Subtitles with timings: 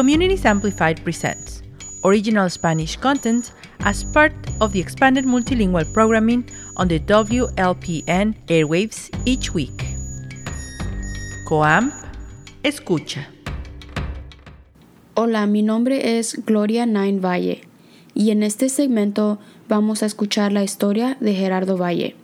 [0.00, 1.60] Communities Amplified presents
[2.04, 9.52] original Spanish content as part of the expanded multilingual programming on the WLPN airwaves each
[9.52, 9.84] week.
[11.46, 11.92] Coam,
[12.62, 13.26] escucha.
[15.12, 17.68] Hola, mi nombre es Gloria Nine Valle
[18.14, 19.38] y en este segmento
[19.68, 22.16] vamos a escuchar la historia de Gerardo Valle,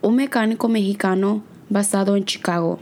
[0.00, 2.80] un mecánico mexicano basado en Chicago.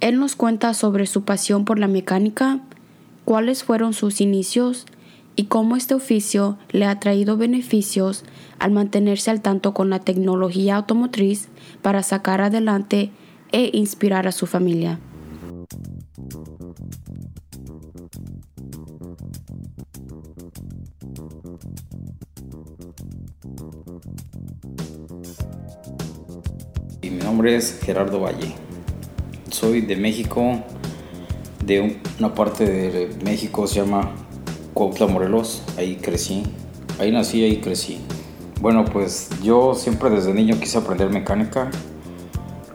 [0.00, 2.58] Él nos cuenta sobre su pasión por la mecánica,
[3.24, 4.86] cuáles fueron sus inicios
[5.36, 8.24] y cómo este oficio le ha traído beneficios
[8.58, 11.48] al mantenerse al tanto con la tecnología automotriz
[11.82, 13.10] para sacar adelante
[13.52, 14.98] e inspirar a su familia.
[27.02, 28.54] Mi nombre es Gerardo Valle.
[29.50, 30.62] Soy de México,
[31.70, 34.10] de una parte de México se llama
[34.74, 35.62] Cuautla, Morelos.
[35.78, 36.42] Ahí crecí.
[36.98, 38.00] Ahí nací, ahí crecí.
[38.60, 41.70] Bueno, pues yo siempre desde niño quise aprender mecánica.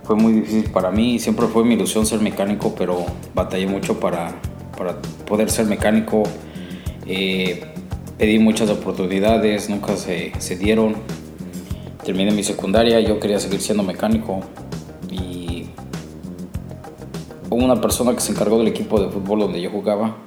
[0.04, 4.40] Fue muy difícil para mí, siempre fue mi ilusión ser mecánico, pero batallé mucho para,
[4.78, 6.24] para poder ser mecánico.
[7.06, 7.66] Eh,
[8.18, 10.96] pedí muchas oportunidades, nunca se, se dieron
[12.06, 14.42] terminé mi secundaria, yo quería seguir siendo mecánico
[17.64, 20.18] una persona que se encargó del equipo de fútbol donde yo jugaba.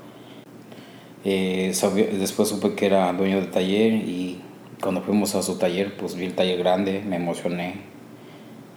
[1.24, 1.72] Eh,
[2.18, 4.40] después supe que era dueño de taller y
[4.80, 7.74] cuando fuimos a su taller, pues vi el taller grande, me emocioné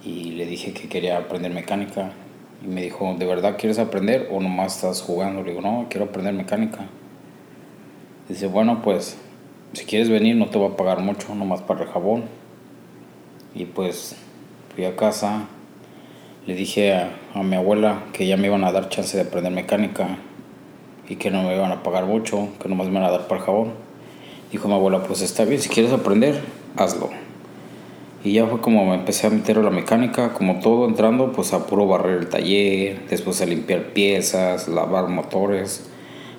[0.04, 2.14] y le dije que quería aprender mecánica.
[2.64, 5.44] Y me dijo, ¿de verdad quieres aprender o nomás estás jugando?
[5.44, 6.88] Le digo, no, quiero aprender mecánica.
[8.30, 9.18] Dice, bueno, pues
[9.74, 12.26] si quieres venir no te va a pagar mucho, nomás para el jabón.
[13.56, 14.16] Y pues
[14.74, 15.48] fui a casa,
[16.48, 20.18] le dije a, mi abuela que ya me iban a dar chance de aprender mecánica
[21.08, 23.40] y que no me iban a pagar mucho, que nomás me iban a dar para
[23.40, 23.74] el jabón.
[24.52, 26.42] Dijo mi abuela, pues está bien, si quieres aprender,
[26.76, 27.10] hazlo.
[28.24, 31.54] Y ya fue como me empecé a meter a la mecánica, como todo entrando, pues
[31.54, 35.90] a puro barrer el taller, después a limpiar piezas, lavar motores,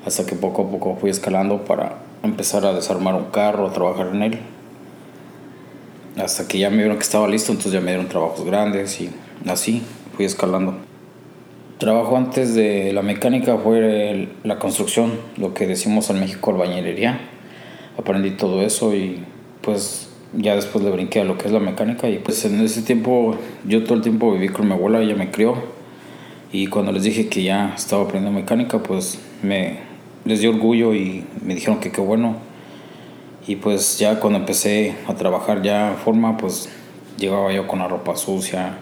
[0.07, 4.09] hasta que poco a poco fui escalando para empezar a desarmar un carro, a trabajar
[4.15, 4.39] en él
[6.17, 9.11] hasta que ya me vieron que estaba listo, entonces ya me dieron trabajos grandes y
[9.47, 9.82] así
[10.16, 10.75] fui escalando.
[11.78, 17.20] Trabajo antes de la mecánica fue la construcción, lo que decimos en México albañilería.
[17.98, 19.25] Aprendí todo eso y
[19.62, 22.82] pues ya después le brinqué a lo que es la mecánica y pues en ese
[22.82, 25.54] tiempo yo todo el tiempo viví con mi abuela, ella me crió
[26.53, 29.81] y cuando les dije que ya estaba aprendiendo mecánica pues me
[30.25, 32.37] les dio orgullo y me dijeron que qué bueno
[33.47, 36.69] y pues ya cuando empecé a trabajar ya en forma, pues
[37.19, 38.78] llegaba yo con la ropa sucia.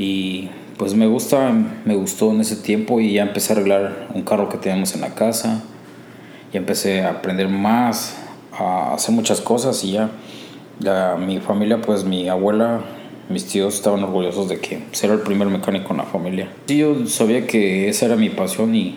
[0.00, 1.52] Y pues me gusta,
[1.84, 5.02] me gustó en ese tiempo y ya empecé a arreglar un carro que teníamos en
[5.02, 5.62] la casa.
[6.54, 8.16] Y empecé a aprender más,
[8.58, 10.10] a hacer muchas cosas y ya,
[10.78, 12.80] ya mi familia, pues mi abuela,
[13.28, 16.50] mis tíos estaban orgullosos de que ser el primer mecánico en la familia.
[16.64, 18.96] Sí, yo sabía que esa era mi pasión y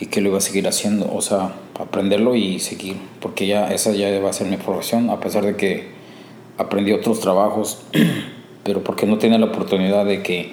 [0.00, 3.92] y que lo iba a seguir haciendo, o sea, aprenderlo y seguir, porque ya esa
[3.92, 5.88] ya va a ser mi profesión, a pesar de que
[6.58, 7.82] aprendí otros trabajos,
[8.64, 10.52] pero porque no tenía la oportunidad de que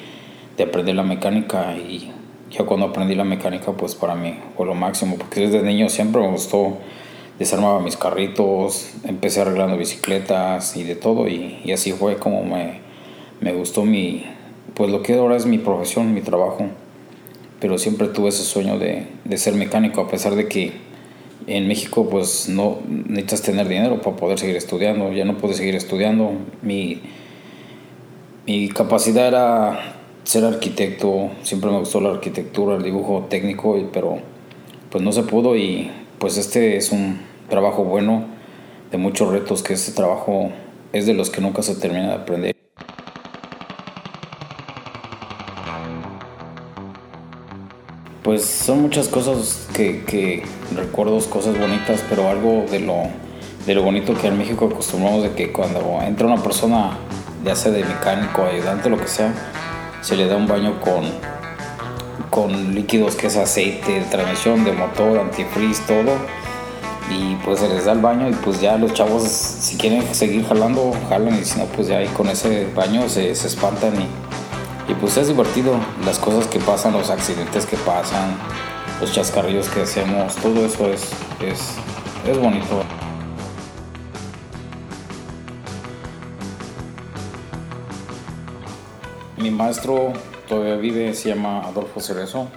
[0.58, 2.12] de aprender la mecánica y
[2.52, 6.22] ya cuando aprendí la mecánica pues para mí fue lo máximo, porque desde niño siempre
[6.22, 6.78] me gustó,
[7.40, 12.82] desarmaba mis carritos, empecé arreglando bicicletas y de todo y, así fue como me,
[13.40, 14.26] me gustó mi,
[14.74, 16.68] pues lo que ahora es mi profesión, mi trabajo.
[17.60, 20.72] Pero siempre tuve ese sueño de, de, ser mecánico, a pesar de que
[21.46, 25.76] en México pues no necesitas tener dinero para poder seguir estudiando, ya no pude seguir
[25.76, 26.32] estudiando,
[26.64, 27.02] mi,
[28.46, 34.20] mi capacidad era ser arquitecto, siempre me gustó la arquitectura, el dibujo técnico, pero
[34.90, 37.20] pues no se pudo y pues este es un
[37.50, 38.26] trabajo bueno,
[38.92, 40.52] de muchos retos, que este trabajo
[40.94, 42.56] es de los que nunca se termina de aprender.
[48.24, 50.44] Pues son muchas cosas que, que
[50.76, 53.04] recuerdos, cosas bonitas, pero algo de lo,
[53.66, 56.98] de lo bonito que en México acostumbramos de que cuando entra una persona,
[57.44, 59.34] ya sea de mecánico, ayudante, lo que sea,
[60.02, 61.04] se le da un baño con,
[62.30, 66.16] con líquidos que es aceite de transmisión, de motor, antifreeze, todo.
[67.10, 70.48] Y pues se les da el baño y pues ya los chavos si quieren seguir
[70.48, 74.08] jalando, jalan y si no pues ya ahí con ese baño se, se espantan y
[74.92, 78.36] y pues es divertido las cosas que pasan, los accidentes que pasan,
[79.00, 81.04] los chascarrillos que hacemos, todo eso es,
[81.40, 81.76] es,
[82.28, 82.84] es bonito.
[89.42, 90.14] Mi maestro
[90.48, 92.48] todavía vive, se llama Adolfo Cerezo.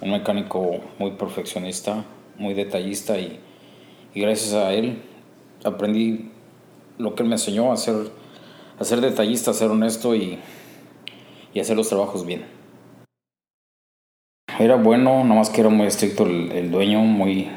[0.00, 2.04] un mecánico muy perfeccionista,
[2.38, 3.40] muy detallista y,
[4.14, 5.02] gracias a él
[5.64, 6.30] aprendí
[6.96, 7.96] lo que él me enseñó a ser,
[8.78, 10.38] a ser detallista, a ser honesto y,
[11.52, 12.44] y hacer los trabajos bien.
[14.60, 17.48] Era bueno, nomás que era muy estricto el, dueño, muy,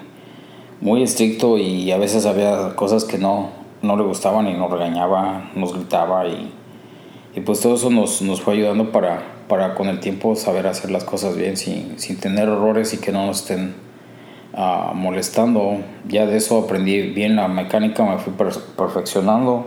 [0.81, 3.51] muy estricto y a veces había cosas que no,
[3.83, 6.51] no le gustaban y nos regañaba, nos gritaba y,
[7.35, 10.89] y pues todo eso nos, nos fue ayudando para, para con el tiempo saber hacer
[10.89, 13.75] las cosas bien sin, sin tener errores y que no nos estén
[14.53, 15.79] uh, molestando.
[16.07, 18.31] Ya de eso aprendí bien la mecánica, me fui
[18.77, 19.65] perfeccionando.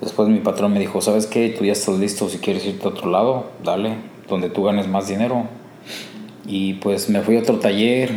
[0.00, 1.50] Después mi patrón me dijo, ¿sabes qué?
[1.50, 3.96] Tú ya estás listo, si quieres irte a otro lado, dale,
[4.26, 5.44] donde tú ganes más dinero.
[6.46, 8.10] Y pues me fui a otro taller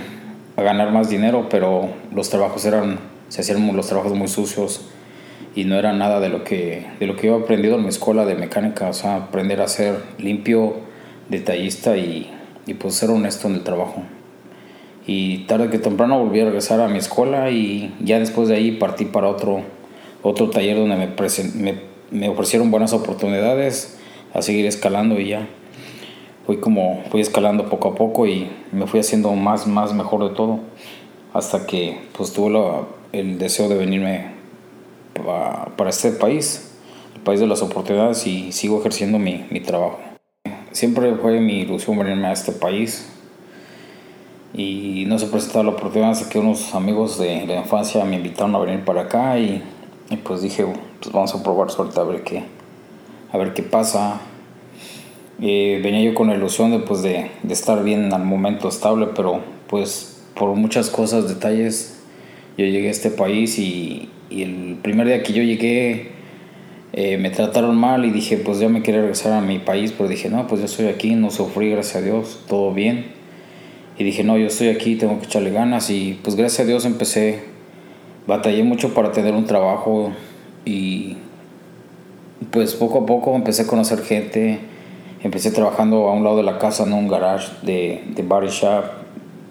[0.56, 4.86] a ganar más dinero, pero los trabajos eran, se hacían los trabajos muy sucios
[5.56, 7.90] y no era nada de lo que de lo que yo he aprendido en mi
[7.90, 10.76] escuela de mecánica, o sea, aprender a ser limpio,
[11.30, 12.32] detallista y,
[12.66, 14.04] y pues ser honesto en el trabajo.
[15.06, 18.72] Y tarde que temprano volví a regresar a mi escuela y ya después de ahí
[18.72, 19.62] partí para otro,
[20.22, 21.10] otro taller donde me,
[21.56, 21.76] me,
[22.10, 24.00] me ofrecieron buenas oportunidades
[24.34, 25.48] a seguir escalando y ya
[26.46, 30.36] fui como fui escalando poco a poco y me fui haciendo más más mejor de
[30.36, 30.60] todo
[31.34, 32.60] hasta que pues tuve
[33.12, 34.33] el deseo de venirme
[35.14, 36.72] para este país,
[37.16, 40.00] el país de las oportunidades y sigo ejerciendo mi, mi trabajo.
[40.72, 43.10] Siempre fue mi ilusión venirme a este país
[44.54, 48.56] y no se presentó la oportunidad hasta que unos amigos de la infancia me invitaron
[48.56, 49.64] a venir para acá y,
[50.10, 50.66] y pues dije,
[51.00, 52.44] pues vamos a probar suerte a ver qué,
[53.32, 54.22] a ver qué pasa.
[55.42, 59.08] Eh, venía yo con la ilusión de, pues de, de estar bien al momento estable,
[59.16, 62.00] pero pues por muchas cosas, detalles,
[62.58, 66.12] yo llegué a este país y, y el primer día que yo llegué
[66.94, 70.10] eh, me trataron mal y dije, pues ya me quería regresar a mi país, pero
[70.10, 73.06] dije, no, pues yo estoy aquí, no sufrí, gracias a Dios, todo bien.
[73.98, 76.86] Y dije, no, yo estoy aquí, tengo que echarle ganas y pues gracias a Dios
[76.86, 77.44] empecé,
[78.26, 80.12] batallé mucho para tener un trabajo
[80.66, 81.18] y
[82.52, 84.60] pues poco a poco empecé a conocer gente,
[85.24, 88.84] empecé trabajando a un lado de la casa, en un garage de, de body shop.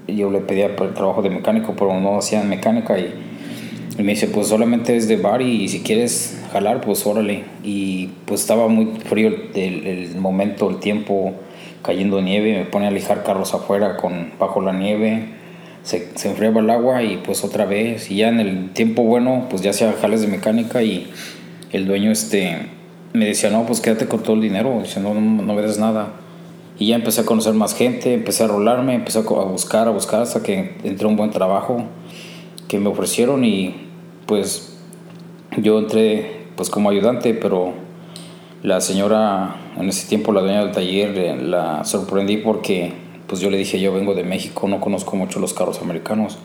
[0.08, 3.31] Yo le pedía trabajo de mecánico, pero no hacían mecánica y
[4.02, 7.44] y me dice, pues solamente es de bar y si quieres jalar, pues órale.
[7.62, 11.34] Y pues estaba muy frío el, momento, el tiempo,
[11.84, 15.28] cayendo nieve, me pone a lijar carros afuera con, bajo la nieve,
[15.84, 18.10] se, se enfriaba el agua y pues otra vez.
[18.10, 21.08] Y ya en el tiempo bueno, pues ya hacía jales de mecánica y
[21.70, 22.56] el dueño este,
[23.12, 26.14] me decía, no, pues quédate con todo el dinero, dice, no, no, no ves nada.
[26.76, 30.22] Y ya empecé a conocer más gente, empecé a rolarme, empecé a buscar, a buscar
[30.22, 31.84] hasta que entré a un buen trabajo
[32.66, 33.91] que me ofrecieron y
[34.32, 34.78] pues
[35.58, 37.74] yo entré pues como ayudante, pero
[38.62, 42.94] la señora en ese tiempo, la dueña del taller, eh, la sorprendí porque
[43.26, 46.38] pues yo le dije, yo vengo de México, no conozco mucho los carros americanos.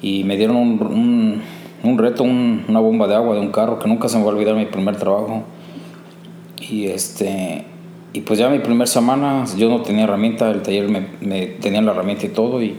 [0.00, 1.42] Y me dieron un,
[1.84, 4.34] un, reto, una bomba de agua de un carro que nunca se me va a
[4.34, 5.44] olvidar mi primer trabajo.
[6.68, 7.64] Y este
[8.12, 11.80] y pues ya mi primera semana yo no tenía herramienta, el taller me, me tenía
[11.80, 12.74] la herramienta y todo y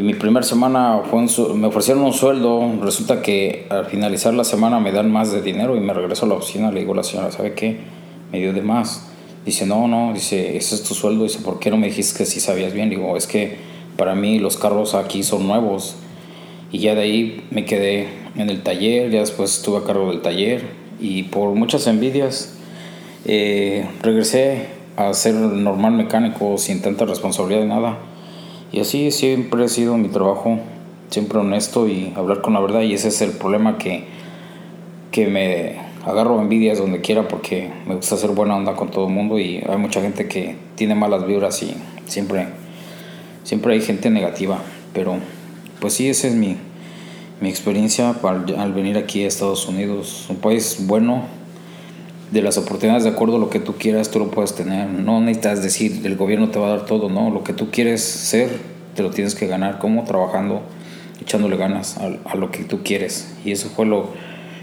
[0.00, 2.72] y mi primera semana fue me ofrecieron un sueldo.
[2.80, 6.28] Resulta que al finalizar la semana me dan más de dinero y me regreso a
[6.30, 6.72] la oficina.
[6.72, 7.80] Le digo a la señora, ¿sabe qué?
[8.32, 9.10] Me dio de más.
[9.44, 11.24] Dice, no, no, dice, ese es tu sueldo.
[11.24, 12.88] Dice, ¿por qué no me dijiste que sí sabías bien?
[12.88, 13.58] Digo, es que
[13.98, 15.96] para mí los carros aquí son nuevos.
[16.72, 20.22] Y ya de ahí me quedé en el taller, ya después estuve a cargo del
[20.22, 20.62] taller.
[20.98, 22.54] Y por muchas envidias
[23.26, 27.98] eh, regresé a ser normal mecánico sin tanta responsabilidad de nada
[28.72, 30.58] y así siempre ha sido mi trabajo,
[31.10, 32.82] siempre honesto y hablar con la verdad.
[32.82, 34.04] Y ese es el problema que,
[35.10, 39.12] que me agarro envidias donde quiera porque me gusta hacer buena onda con todo el
[39.12, 41.74] mundo y hay mucha gente que tiene malas vibras y
[42.06, 42.46] siempre,
[43.42, 44.58] siempre hay gente negativa.
[44.94, 45.16] Pero
[45.80, 46.56] pues sí, esa es mi,
[47.40, 51.39] mi experiencia al venir aquí a Estados Unidos, un país bueno
[52.30, 54.88] de las oportunidades de acuerdo a lo que tú quieras, tú lo puedes tener.
[54.88, 57.30] No necesitas decir, el gobierno te va a dar todo, no.
[57.30, 58.60] Lo que tú quieres ser,
[58.94, 59.78] te lo tienes que ganar.
[59.78, 60.62] como Trabajando,
[61.20, 63.34] echándole ganas a, lo que tú quieres.
[63.44, 64.10] Y eso fue lo,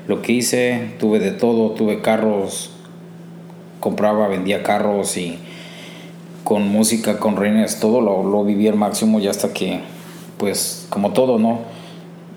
[0.08, 0.94] lo que hice.
[1.00, 2.72] Tuve de todo, tuve carros,
[3.82, 5.38] compraba, vendía carros y
[6.46, 9.82] con música, con reines, todo lo, lo viví al máximo ya hasta que,
[10.38, 11.60] pues, como todo, ¿no?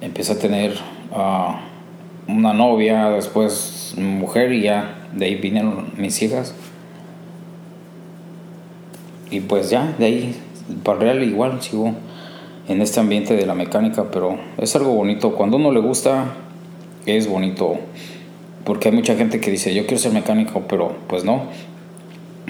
[0.00, 0.72] Empecé a tener
[1.12, 6.54] uh, una novia, después mujer y ya de ahí vinieron mis hijas.
[9.30, 10.34] Y pues ya, de ahí,
[10.82, 11.94] para real igual sigo
[12.68, 15.34] en este ambiente de la mecánica, pero es algo bonito.
[15.34, 16.34] Cuando uno le gusta,
[17.06, 17.78] es bonito.
[18.64, 21.44] Porque hay mucha gente que dice, yo quiero ser mecánico, pero pues no.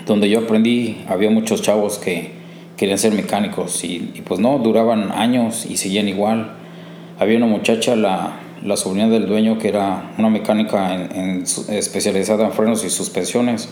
[0.07, 2.41] Donde yo aprendí, había muchos chavos que,
[2.81, 6.53] querían ser mecánicos y, pues no, duraban años y seguían igual.
[7.19, 12.53] Había una muchacha, la, la sobrina del dueño, que era una mecánica en, especializada en
[12.53, 13.69] frenos y suspensiones.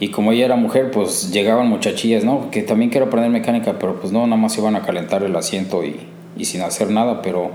[0.00, 2.50] Y como ella era mujer, pues llegaban muchachillas, ¿no?
[2.50, 5.84] Que también quiero aprender mecánica, pero pues no, nada más iban a calentar el asiento
[5.84, 5.96] y,
[6.36, 7.50] y sin hacer nada, pero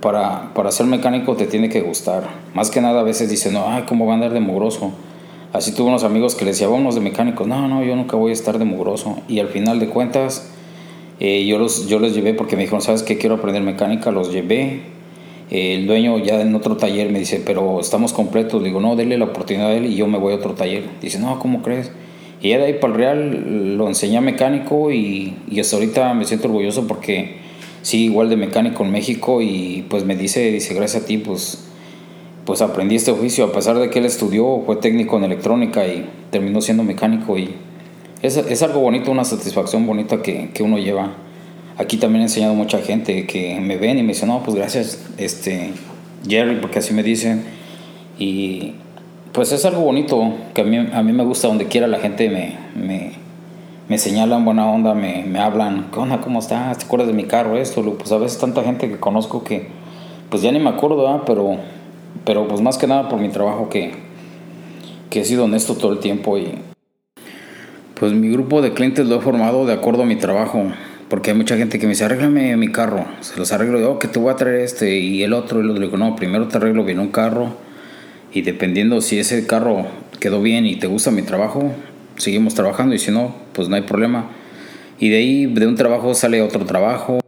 [0.00, 2.24] para, para ser mecánico te tiene que gustar.
[2.54, 4.92] Más que nada a veces dicen, no, ay, ¿cómo va a andar de mugroso?
[5.52, 7.46] Así tuve unos amigos que les decía, vámonos de mecánicos.
[7.46, 9.20] No, no, yo nunca voy a estar de mugroso.
[9.26, 10.50] Y al final de cuentas,
[11.18, 13.16] eh, yo, los, yo les llevé porque me dijeron, ¿sabes qué?
[13.16, 14.10] Quiero aprender mecánica.
[14.10, 14.95] Los llevé.
[15.50, 18.62] El dueño ya en otro taller me dice, pero estamos completos.
[18.62, 20.84] Le digo, no, déle la oportunidad a él y yo me voy a otro taller.
[21.00, 21.92] Dice, no, ¿cómo crees?
[22.42, 26.14] Y ya de ahí para el Real lo enseñé a mecánico y, y hasta ahorita
[26.14, 27.36] me siento orgulloso porque
[27.82, 31.66] sí, igual de mecánico en México y pues me dice, dice, gracias a ti, pues
[32.46, 36.08] pues aprendí este oficio, a pesar de que él estudió, fue técnico en electrónica y
[36.30, 37.50] terminó siendo mecánico y
[38.22, 41.12] es, es algo bonito, una satisfacción bonita que, que, uno lleva.
[41.78, 44.56] Aquí también he enseñado a mucha gente que me ven y me dicen, no, pues
[44.56, 45.72] gracias, este,
[46.26, 47.44] Jerry, porque así me dicen.
[48.18, 48.74] Y
[49.32, 52.30] pues es algo bonito, que a mí, a mí me gusta donde quiera la gente
[52.30, 53.12] me, me,
[53.88, 56.20] me señalan buena onda, me, me hablan, ¿qué onda?
[56.20, 56.78] ¿Cómo estás?
[56.78, 57.58] ¿Te acuerdas de mi carro?
[57.58, 59.68] Esto, pues a veces tanta gente que conozco que
[60.30, 61.58] pues ya ni me acuerdo, pero
[62.24, 63.92] pero pues más que nada por mi trabajo que,
[65.10, 66.54] que he sido honesto todo el tiempo y
[67.94, 70.64] pues mi grupo de clientes lo he formado de acuerdo a mi trabajo.
[71.08, 73.06] Porque hay mucha gente que me dice, arréglame mi carro.
[73.20, 75.60] Se los arreglo yo, que te voy a traer este y el otro.
[75.60, 77.54] Y lo digo, no, primero te arreglo bien un carro.
[78.32, 79.86] Y dependiendo si ese carro
[80.18, 81.72] quedó bien y te gusta mi trabajo,
[82.16, 82.94] seguimos trabajando.
[82.94, 84.30] Y si no, pues no hay problema.
[84.98, 87.20] Y de ahí, de un trabajo sale otro trabajo.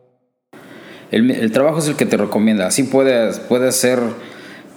[1.10, 2.66] El, el trabajo es el que te recomienda.
[2.66, 4.00] Así puedes, puedes ser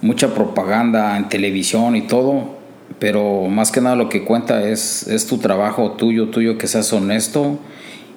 [0.00, 2.58] mucha propaganda en televisión y todo,
[2.98, 6.92] pero más que nada lo que cuenta es, es tu trabajo tuyo, tuyo, que seas
[6.92, 7.58] honesto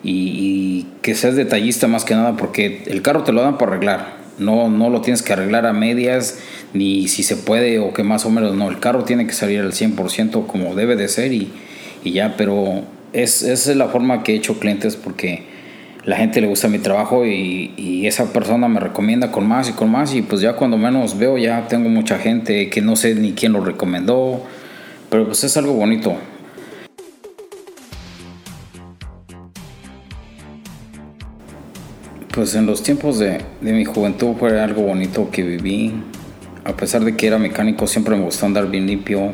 [0.06, 4.18] y, que seas detallista más que nada, porque el carro te lo dan para arreglar,
[4.40, 6.40] no, no lo tienes que arreglar a medias,
[6.74, 9.62] ni si se puede o que más o menos, no, el carro tiene que salir
[9.62, 11.52] al 100% como debe de ser y,
[12.04, 12.84] y ya, pero
[13.14, 15.44] es, esa es la forma que he hecho clientes porque
[16.06, 19.90] la gente le gusta mi trabajo y, esa persona me recomienda con más y con
[19.90, 23.34] más y pues ya cuando menos veo ya tengo mucha gente que no sé ni
[23.34, 24.44] quién lo recomendó,
[25.10, 26.16] pero pues es algo bonito.
[32.36, 35.94] Pues en los tiempos de, de mi juventud fue algo bonito que viví.
[36.66, 39.32] A pesar de que era mecánico, siempre me gustó andar bien limpio.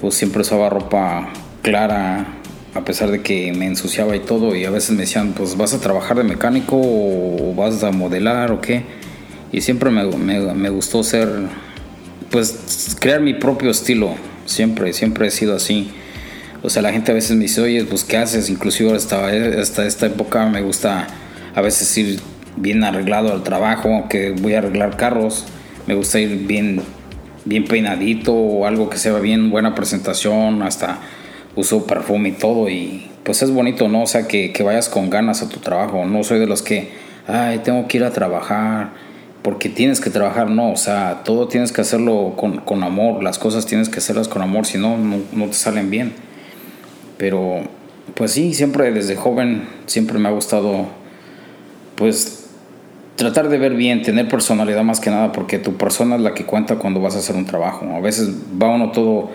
[0.00, 1.28] Pues siempre usaba ropa
[1.60, 2.26] clara,
[2.74, 5.74] a pesar de que me ensuciaba y todo, y a veces me decían, pues vas
[5.74, 8.84] a trabajar de mecánico o vas a modelar o qué.
[9.52, 11.28] Y siempre me, me, gustó ser,
[12.30, 14.14] pues crear mi propio estilo,
[14.46, 15.90] siempre, siempre he sido así.
[16.62, 18.48] O sea, la gente a veces me dice, oye, pues ¿qué haces?
[18.48, 19.28] Inclusive hasta,
[19.60, 21.06] hasta esta época me gusta
[21.58, 22.20] a veces ir
[22.56, 25.44] bien arreglado al trabajo, que voy a arreglar carros,
[25.88, 26.82] me gusta ir bien,
[27.44, 31.00] bien peinadito o algo que sea bien buena presentación, hasta
[31.56, 34.04] uso perfume y todo y pues es bonito, ¿no?
[34.04, 36.06] O sea, que, vayas con ganas a tu trabajo.
[36.06, 36.92] No soy de los que,
[37.26, 38.92] ay, tengo que ir a trabajar
[39.42, 43.66] porque tienes que trabajar, no, o sea, todo tienes que hacerlo con, amor, las cosas
[43.66, 46.12] tienes que hacerlas con amor, si no, no, te salen bien.
[47.16, 47.62] Pero,
[48.14, 50.86] pues sí, siempre desde joven, siempre me ha gustado,
[51.98, 52.46] pues,
[53.16, 56.46] tratar de ver bien, tener personalidad más que nada, porque tu persona es la que
[56.46, 57.84] cuenta cuando vas a hacer un trabajo.
[57.94, 59.28] A veces va uno todo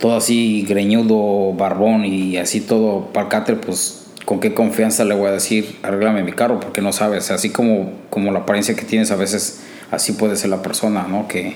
[0.00, 5.32] todo así greñudo, barbón y así todo palcatre, pues con qué confianza le voy a
[5.32, 9.16] decir, arréglame mi carro, porque no sabes, así como, como la apariencia que tienes a
[9.16, 11.28] veces, así puede ser la persona, ¿no?
[11.28, 11.54] Que,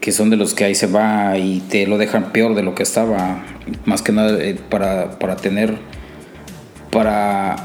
[0.00, 2.74] que son de los que ahí se va y te lo dejan peor de lo
[2.74, 3.42] que estaba,
[3.84, 5.76] más que nada eh, para, para tener,
[6.90, 7.56] para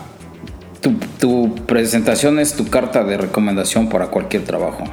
[1.24, 4.84] tu, presentación es tu carta de recomendación para cualquier trabajo.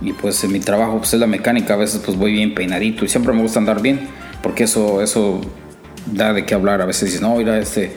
[0.00, 3.04] Y pues en mi trabajo pues es la mecánica, a veces pues voy bien peinadito
[3.04, 4.00] y siempre me gusta andar bien,
[4.42, 5.40] porque eso, eso
[6.06, 6.82] da de qué hablar.
[6.82, 7.92] A veces dices, no, mira, este,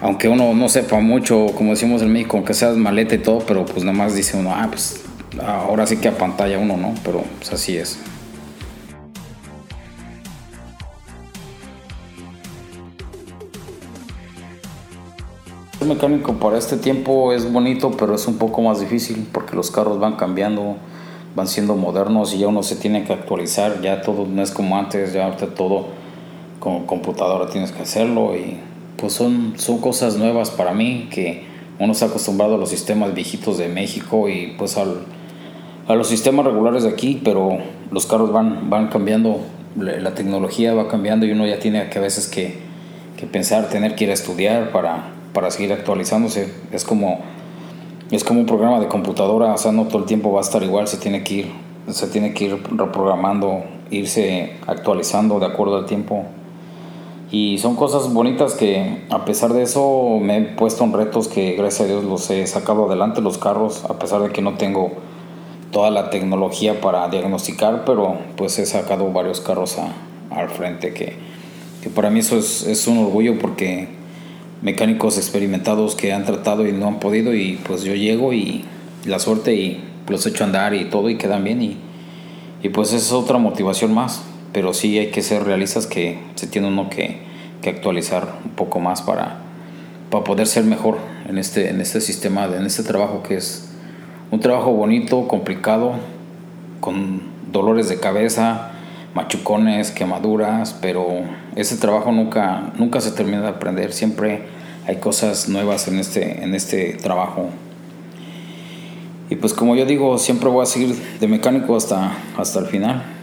[0.00, 3.64] aunque uno no sepa mucho, como decimos en México, aunque seas maleta y todo, pero
[3.64, 5.02] pues nada más dice uno, ah, pues
[5.40, 6.94] ahora sí que a pantalla uno, ¿no?
[7.04, 7.96] Pero pues así es.
[15.86, 19.98] Mecánico para este tiempo es bonito, pero es un poco más difícil porque los carros
[19.98, 20.76] van cambiando
[21.34, 24.78] van siendo modernos y ya uno se tiene que actualizar, ya todo no es como
[24.78, 25.86] antes, ya ahorita todo
[26.60, 28.58] con computadora tienes que hacerlo y
[28.96, 31.44] pues son, son cosas nuevas para mí que
[31.78, 35.02] uno está acostumbrado a los sistemas viejitos de México y pues al,
[35.88, 37.58] a los sistemas regulares de aquí, pero
[37.90, 39.40] los carros van, van cambiando,
[39.76, 42.58] la tecnología va cambiando y uno ya tiene que a veces que,
[43.16, 46.50] que pensar, tener que ir a estudiar para, para seguir actualizándose.
[46.72, 47.18] Es como,
[48.10, 50.62] es como un programa de computadora, o sea, no todo el tiempo va a estar
[50.62, 51.52] igual, se tiene que ir,
[51.90, 56.24] se tiene que ir reprogramando, irse actualizando de acuerdo al tiempo.
[57.30, 61.52] Y son cosas bonitas que a pesar de eso me he puesto en retos que
[61.56, 64.92] gracias a Dios los he sacado adelante los carros, a pesar de que no tengo
[65.72, 69.76] toda la tecnología para diagnosticar, pero pues he sacado varios carros
[70.30, 71.16] al frente que,
[71.82, 73.88] que, para mí eso es, es, un orgullo porque
[74.64, 78.64] mecánicos experimentados que han tratado y no han podido y pues yo llego y
[79.04, 81.76] la suerte y los echo a andar y todo y quedan bien y,
[82.62, 84.24] y pues es otra motivación más.
[84.52, 87.18] Pero sí hay que ser realistas que se tiene uno que,
[87.60, 89.38] que actualizar un poco más para,
[90.10, 93.68] para poder ser mejor en este, en este sistema, en este trabajo que es
[94.30, 95.94] un trabajo bonito, complicado,
[96.80, 97.20] con
[97.52, 98.70] dolores de cabeza,
[99.14, 101.06] machucones, quemaduras, pero
[101.54, 104.53] ese trabajo nunca, nunca se termina de aprender, siempre
[104.86, 107.50] hay cosas nuevas en este, en este trabajo.
[109.30, 113.14] Y pues como yo digo, siempre voy a seguir de mecánico hasta, hasta el final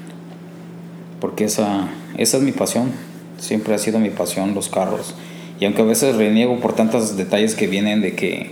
[1.21, 1.87] porque esa,
[2.17, 2.91] esa es mi pasión,
[3.37, 5.15] siempre ha sido mi pasión los carros.
[5.59, 8.49] Y aunque a veces reniego por tantos detalles que vienen de que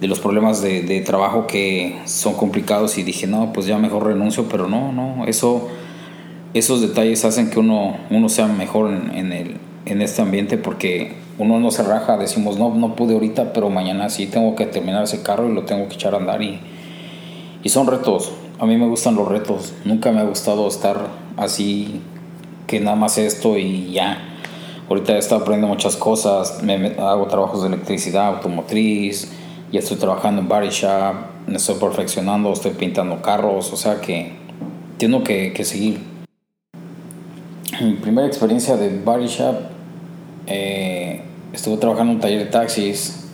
[0.00, 4.48] de los problemas de, trabajo que son complicados y dije, no, pues ya mejor renuncio,
[4.48, 5.68] pero no, no, eso,
[6.54, 11.14] esos detalles hacen que uno, uno sea mejor en, en, el, en este ambiente porque
[11.38, 15.04] uno no se raja, decimos, no, no pude ahorita, pero mañana sí tengo que terminar
[15.04, 16.60] ese carro y lo tengo que echar a andar y,
[17.62, 22.00] y son retos, a mí me gustan los retos, nunca me ha gustado estar así
[22.66, 24.28] que nada más esto y ya.
[24.88, 29.32] Ahorita he estado aprendiendo muchas cosas, me, hago trabajos de electricidad, automotriz,
[29.70, 31.14] ya estoy trabajando en body shop,
[31.46, 34.32] me estoy perfeccionando, estoy pintando carros, o sea que
[34.98, 36.00] tengo que, que seguir.
[37.80, 39.71] Mi primera experiencia de body shop,
[40.46, 41.22] eh,
[41.52, 43.28] estuve trabajando en un taller de taxis,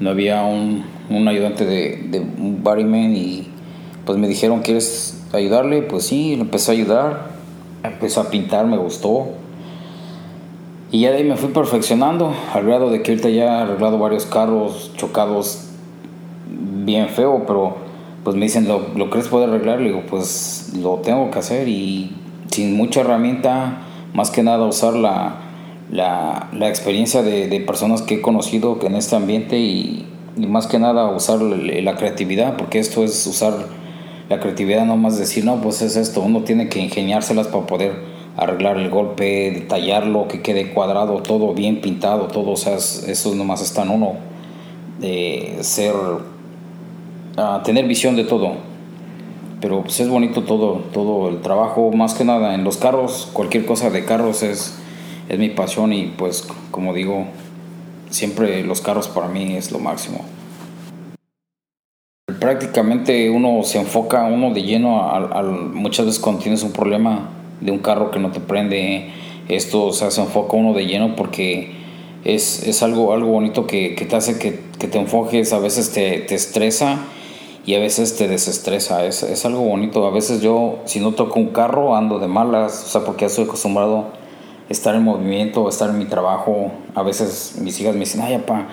[0.00, 3.48] no había un, un ayudante de, de un bodyman y
[4.04, 5.82] pues me dijeron, ¿quieres ayudarle?
[5.82, 7.38] Pues sí, empecé a ayudar
[7.82, 9.28] empezó a pintar, me gustó.
[10.90, 13.98] Y ya de ahí me fui perfeccionando, al grado de que ahorita ya he arreglado
[13.98, 15.68] varios carros chocados
[16.84, 17.76] bien feo, pero
[18.24, 19.80] pues me dicen, ¿lo, ¿lo crees poder arreglar?
[19.80, 22.16] Le digo, pues lo tengo que hacer y
[22.50, 23.82] sin mucha herramienta,
[24.14, 25.36] más que nada usar la,
[25.90, 30.78] la, la experiencia de, de, personas que he conocido en este ambiente y, más que
[30.78, 33.54] nada usar la creatividad, porque esto es usar
[34.28, 37.92] la creatividad no más decir, no, pues es esto, uno tiene que ingeniárselas para poder
[38.36, 43.62] arreglar el golpe, detallarlo, que quede cuadrado, todo bien pintado, todo, o sea, eso nomás
[43.62, 44.12] está en uno,
[45.00, 48.52] de ser, uh, tener visión de todo.
[49.60, 53.66] Pero pues es bonito todo, todo el trabajo, más que nada en los carros, cualquier
[53.66, 54.78] cosa de carros es,
[55.28, 57.26] es mi pasión y pues como digo,
[58.10, 60.24] siempre los carros para mí es lo máximo.
[62.40, 67.72] Prácticamente uno se enfoca uno de lleno al, muchas veces cuando tienes un problema de
[67.72, 69.10] un carro que no te prende
[69.48, 71.72] esto o sea se enfoca uno de lleno porque
[72.24, 75.90] es, es algo algo bonito que, que te hace que, que, te enfoques a veces
[75.92, 77.00] te, te, estresa
[77.66, 79.04] y a veces te desestresa.
[79.04, 80.06] Es, es, algo bonito.
[80.06, 83.26] A veces yo si no toco un carro ando de malas o sea porque ya
[83.26, 84.06] estoy acostumbrado
[84.68, 88.68] estar en movimiento estar en mi trabajo a veces mis hijas me dicen ay papá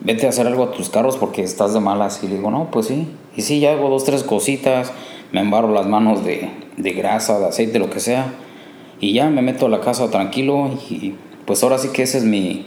[0.00, 2.22] vete a hacer algo a tus carros porque estás de malas.
[2.22, 3.08] Y digo, no, pues sí.
[3.36, 4.92] Y sí, ya hago dos, tres cositas,
[5.32, 8.32] me embarro las manos de, de grasa, de aceite, lo que sea.
[9.00, 12.24] Y ya me meto a la casa tranquilo y pues ahora sí que esa es
[12.24, 12.64] mi,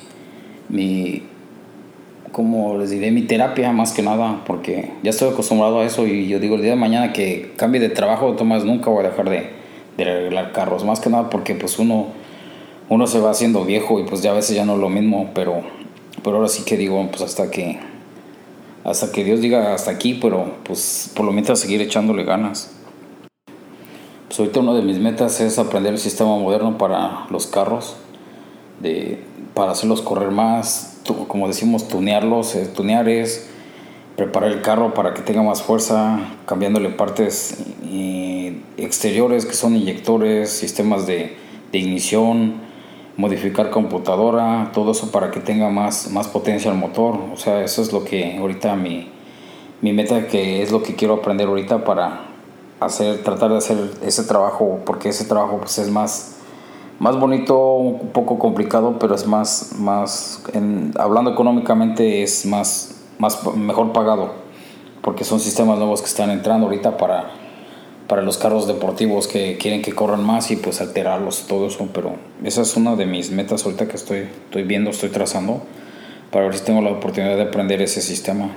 [0.70, 1.24] mi,
[2.32, 6.28] como les diré, mi terapia más que nada, porque ya estoy acostumbrado a eso y
[6.28, 9.28] yo digo el día de mañana que cambie de trabajo, Tomás, nunca voy a dejar
[9.28, 9.50] de,
[9.98, 12.08] de arreglar carros, más que nada porque pues uno,
[12.90, 15.30] uno se va haciendo viejo y pues ya a veces ya no es lo mismo,
[15.34, 15.62] pero
[16.24, 17.80] pero ahora sí que digo, pues hasta que
[18.84, 22.72] hasta que Dios diga hasta aquí, pero pues por lo mientras seguir echándole ganas.
[24.28, 27.96] Pues ahorita una de mis metas es aprender el sistema moderno para los carros,
[28.80, 29.24] de,
[29.54, 32.56] para hacerlos correr más, como decimos, tunearlos.
[32.56, 33.50] Eh, tunear es
[34.16, 37.58] preparar el carro para que tenga más fuerza, cambiándole partes
[38.78, 41.36] exteriores que son inyectores, sistemas de
[41.72, 42.69] ignición,
[43.20, 47.20] modificar computadora, todo eso para que tenga más, más potencia el motor.
[47.34, 49.10] O sea, eso es lo que ahorita mi,
[49.82, 52.28] mi meta, que es lo que quiero aprender ahorita para
[52.80, 56.38] hacer, tratar de hacer ese trabajo, porque ese trabajo pues, es más,
[57.00, 63.46] más bonito, un poco complicado, pero es más, más en, hablando económicamente, es más, más
[63.54, 64.32] mejor pagado,
[65.02, 67.32] porque son sistemas nuevos que están entrando ahorita para
[68.10, 71.88] para los carros deportivos que quieren que corran más y pues alterarlos, todo eso.
[71.94, 75.62] Pero esa es una de mis metas ahorita que estoy, estoy viendo, estoy trazando,
[76.32, 78.50] para ver si tengo la oportunidad de aprender ese sistema.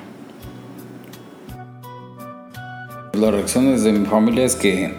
[3.12, 4.94] Las reacciones de mi familia es que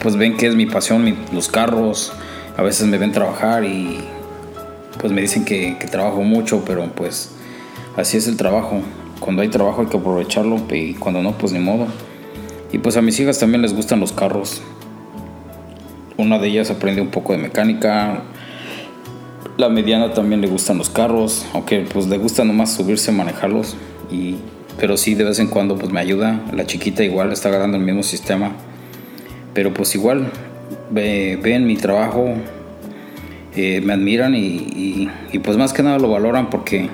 [0.00, 2.14] pues ven que es mi pasión, los carros,
[2.56, 4.00] a veces me ven trabajar y
[4.98, 7.32] pues me dicen que, que trabajo mucho, pero pues
[7.94, 8.80] así es el trabajo.
[9.20, 11.88] Cuando hay trabajo hay que aprovecharlo y cuando no, pues ni modo.
[12.74, 14.60] Y pues a mis hijas también les gustan los carros.
[16.16, 18.24] Una de ellas aprende un poco de mecánica.
[19.56, 23.76] La mediana también le gustan los carros, aunque pues le gusta nomás subirse a manejarlos.
[24.10, 24.38] Y,
[24.76, 26.40] pero sí, de vez en cuando pues me ayuda.
[26.52, 28.50] La chiquita igual está agarrando el mismo sistema.
[29.54, 30.32] Pero pues igual
[30.90, 32.34] ven mi trabajo,
[33.54, 36.88] eh, me admiran y, y, pues más que nada lo valoran porque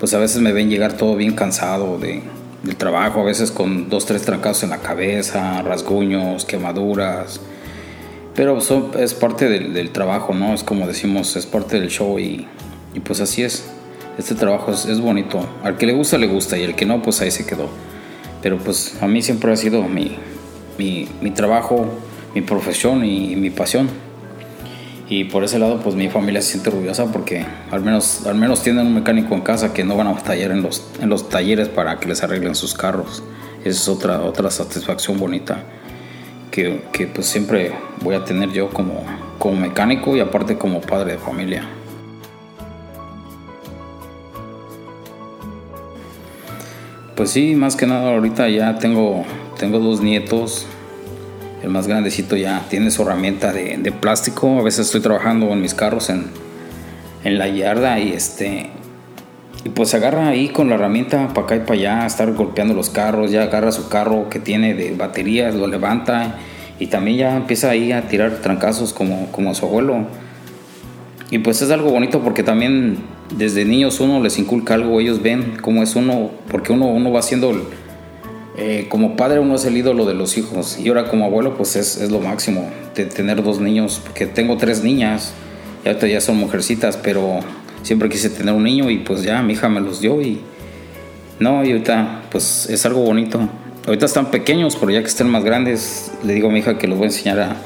[0.00, 2.22] pues a veces me ven llegar todo bien cansado de,
[2.62, 7.40] del trabajo, a veces con dos, tres trancazos en la cabeza, rasguños, quemaduras.
[8.34, 8.58] Pero
[8.98, 10.54] es parte del, trabajo, ¿no?
[10.54, 12.46] Es como decimos, es parte del show y,
[12.94, 13.70] y pues así es.
[14.18, 15.46] Este trabajo es, bonito.
[15.62, 17.68] Al que le gusta, le gusta y al que no, pues ahí se quedó.
[18.42, 20.16] Pero pues a mí siempre ha sido mi,
[20.78, 21.86] mi, mi trabajo,
[22.34, 23.88] mi profesión y mi pasión
[25.14, 28.62] y por ese lado pues mi familia se siente orgullosa porque al menos, al menos
[28.62, 31.68] tienen un mecánico en casa que no van a batallar en los, en los talleres
[31.68, 33.22] para que les arreglen sus carros.
[33.62, 35.64] Esa es otra, otra satisfacción bonita
[36.50, 39.04] que, que pues siempre voy a tener yo como,
[39.38, 41.62] como mecánico y aparte como padre de familia.
[47.16, 49.26] Pues sí, más que nada ahorita ya tengo,
[49.58, 50.66] tengo dos nietos
[51.62, 54.58] el más grandecito ya tiene su herramienta de, plástico.
[54.58, 56.26] A veces estoy trabajando en mis carros en,
[57.24, 58.70] en la yarda y este
[59.64, 62.74] y pues se agarra ahí con la herramienta para acá y para allá, estar golpeando
[62.74, 66.36] los carros, ya agarra su carro que tiene de baterías, lo levanta
[66.80, 70.06] y también ya empieza ahí a tirar trancazos como, como su abuelo.
[71.30, 72.98] Y pues es algo bonito porque también
[73.36, 77.20] desde niños uno les inculca algo, ellos ven cómo es uno, porque uno, uno va
[77.20, 77.52] haciendo
[78.56, 81.74] eh, como padre uno es el ídolo de los hijos y ahora como abuelo pues
[81.76, 85.32] es, es, lo máximo de tener dos niños, porque tengo tres niñas
[85.84, 87.40] y ahorita ya son mujercitas, pero
[87.82, 90.42] siempre quise tener un niño y pues ya mi hija me los dio y
[91.40, 93.40] no, y ahorita pues es algo bonito.
[93.86, 96.86] Ahorita están pequeños, pero ya que estén más grandes, le digo a mi hija que
[96.86, 97.56] los voy a enseñar a,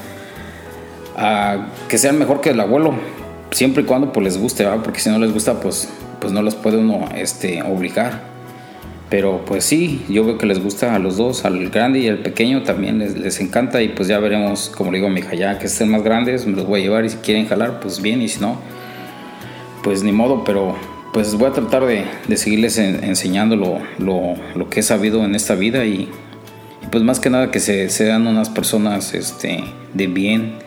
[1.15, 2.95] a que sean mejor que el abuelo,
[3.51, 6.55] siempre y cuando pues les guste, porque si no les gusta pues, pues no los
[6.55, 8.36] puede uno este, obligar.
[9.09, 12.19] Pero pues sí, yo veo que les gusta a los dos, al grande y al
[12.19, 15.33] pequeño también les, les encanta y pues ya veremos, como le digo a mi hija,
[15.33, 18.01] ya que estén más grandes, me los voy a llevar y si quieren jalar, pues
[18.01, 18.57] bien y si no,
[19.81, 20.75] pues ni modo, pero
[21.13, 25.35] pues voy a tratar de, de seguirles enseñando lo, lo, lo, que he sabido en
[25.35, 26.09] esta vida y,
[26.91, 30.59] pues más que nada que se, sean unas personas este, de bien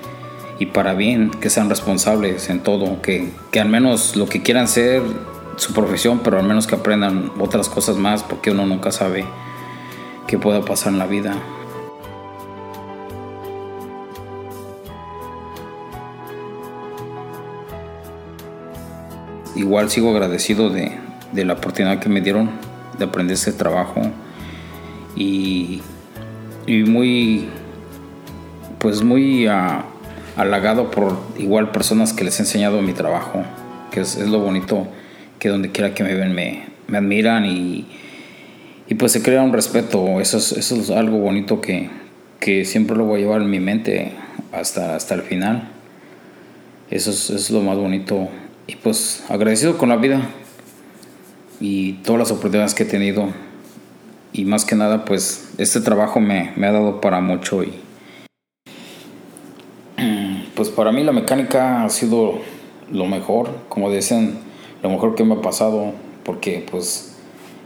[0.58, 4.66] y para bien, que sean responsables en todo, que, que al menos lo que quieran
[4.66, 5.02] ser
[5.60, 9.26] su profesión, pero al menos que aprendan otras cosas más, porque uno nunca sabe
[10.26, 11.34] qué pueda pasar en la vida.
[19.54, 20.98] Igual sigo agradecido de,
[21.34, 22.50] la oportunidad que me dieron
[22.98, 24.00] de aprender este trabajo
[25.14, 25.82] y,
[26.66, 27.50] muy
[28.78, 29.82] pues muy uh,
[30.36, 33.42] halagado por igual personas que les he enseñado mi trabajo
[33.90, 34.86] que es lo bonito
[35.40, 37.86] que donde quiera que me ven me, me admiran y,
[38.88, 40.20] y, pues se crea un respeto.
[40.20, 41.90] Eso es, eso es algo bonito que,
[42.38, 44.12] que, siempre lo voy a llevar en mi mente
[44.52, 45.68] hasta, hasta el final.
[46.90, 48.28] Eso es, es, lo más bonito.
[48.66, 50.20] Y pues agradecido con la vida
[51.58, 53.28] y todas las oportunidades que he tenido.
[54.32, 57.64] Y más que nada, pues este trabajo me, me ha dado para mucho.
[57.64, 57.72] Y
[60.54, 62.38] pues para mí la mecánica ha sido
[62.92, 63.50] lo mejor.
[63.70, 64.49] Como dicen,
[64.82, 65.92] lo mejor que me ha pasado,
[66.24, 67.14] porque pues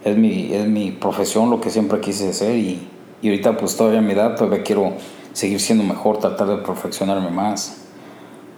[0.04, 2.88] es mi, es mi profesión, lo que siempre quise hacer y,
[3.22, 4.92] y ahorita pues todavía a mi edad todavía quiero
[5.32, 7.78] seguir siendo mejor, tratar de perfeccionarme más,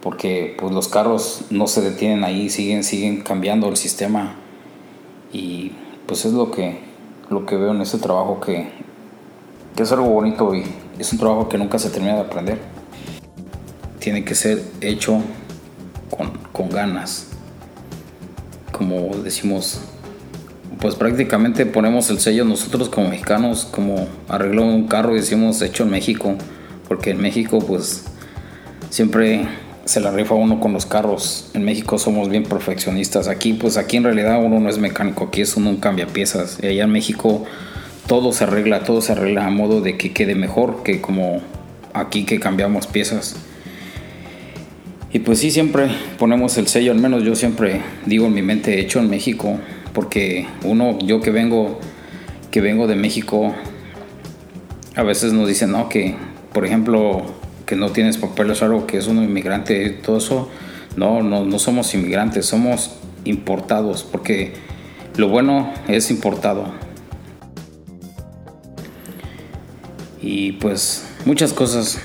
[0.01, 4.35] porque pues los carros no se detienen ahí, siguen, siguen cambiando el sistema
[5.31, 5.71] y
[6.05, 6.79] pues es lo que,
[7.29, 8.69] lo que veo en este trabajo que,
[9.75, 10.63] que es algo bonito y
[10.97, 12.59] es un trabajo que nunca se termina de aprender.
[13.99, 15.21] Tiene que ser hecho
[16.09, 17.36] con, con ganas
[18.77, 19.79] como decimos,
[20.79, 25.83] pues prácticamente ponemos el sello nosotros como mexicanos, como arregló un carro y decimos hecho
[25.83, 26.35] en México,
[26.87, 28.05] porque en México pues
[28.89, 29.47] siempre
[29.85, 31.49] se la rifa uno con los carros.
[31.53, 33.27] En México somos bien perfeccionistas.
[33.27, 36.59] Aquí pues aquí en realidad uno no es mecánico, aquí es uno un cambia piezas.
[36.61, 37.45] Y allá en México
[38.07, 41.41] todo se arregla, todo se arregla a modo de que quede mejor que como
[41.93, 43.35] aquí que cambiamos piezas.
[45.11, 48.79] Y pues sí, siempre ponemos el sello, al menos yo siempre digo en mi mente
[48.79, 49.57] hecho en México,
[49.93, 51.79] porque uno, yo que vengo,
[52.51, 53.55] que vengo de México,
[54.95, 56.15] a veces nos dicen, no, que
[56.57, 57.21] por ejemplo,
[57.65, 60.49] que no tienes papeles algo, que es un inmigrante, todo eso,
[60.95, 64.53] no, no, no somos inmigrantes, somos importados, porque
[65.17, 66.73] lo bueno es importado.
[70.21, 71.99] Y pues muchas cosas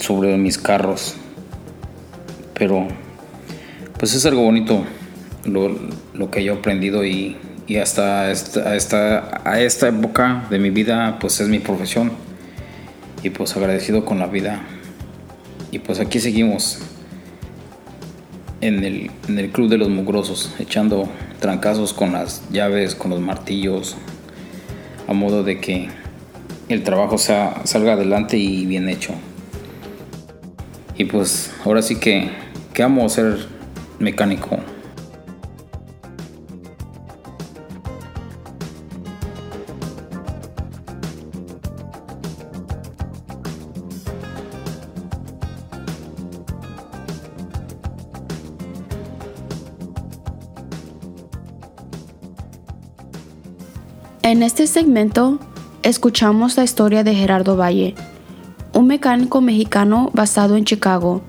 [0.00, 1.14] sobre mis carros,
[2.62, 2.86] pero
[3.98, 4.84] pues es algo bonito
[5.44, 7.36] lo, que yo he aprendido y,
[7.82, 12.12] hasta esta, a esta época de mi vida pues es mi profesión.
[13.24, 14.62] Y pues agradecido con la vida.
[15.72, 16.78] Y pues aquí seguimos
[18.60, 21.08] en el, en el club de los mugrosos echando
[21.40, 23.96] trancazos con las llaves con los martillos
[25.08, 25.88] a modo de que
[26.68, 29.14] el trabajo sea, salga adelante y bien hecho.
[30.96, 32.30] Y pues ahora sí que,
[32.72, 33.46] que amo ser
[33.98, 34.58] mecánico
[54.32, 55.38] En este segmento
[55.82, 57.94] escuchamos la historia de Gerardo Valle,
[58.72, 61.20] un mecánico mexicano basado en Chicago.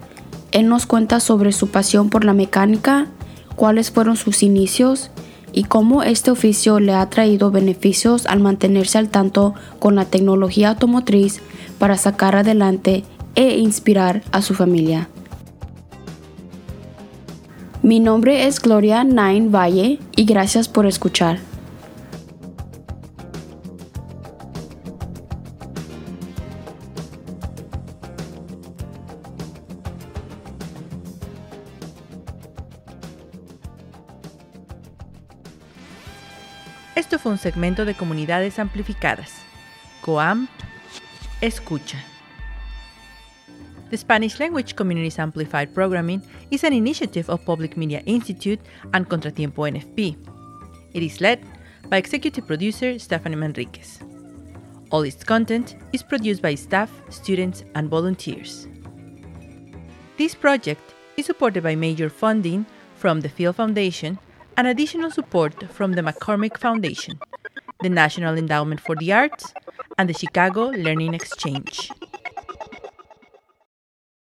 [0.53, 3.07] Él nos cuenta sobre su pasión por la mecánica,
[3.55, 5.09] cuáles fueron sus inicios
[5.51, 10.69] y cómo este oficio le ha traído beneficios al mantenerse al tanto con la tecnología
[10.69, 11.41] automotriz
[11.79, 15.09] para sacar adelante e inspirar a su familia.
[17.81, 21.52] Mi nombre es Gloria Nine Valle y gracias por escuchar.
[36.95, 39.41] Esto fue un segmento de Comunidades Amplificadas.
[40.01, 40.47] COAM
[41.41, 41.97] Escucha.
[43.89, 48.59] The Spanish Language Communities Amplified Programming is an initiative of Public Media Institute
[48.93, 50.15] and Contratiempo NFP.
[50.93, 51.39] It is led
[51.89, 53.97] by executive producer Stephanie Manriquez.
[54.91, 58.67] All its content is produced by staff, students, and volunteers.
[60.17, 64.19] This project is supported by major funding from the Field Foundation
[64.57, 67.19] and additional support from the McCormick Foundation,
[67.81, 69.53] the National Endowment for the Arts,
[69.97, 71.91] and the Chicago Learning Exchange.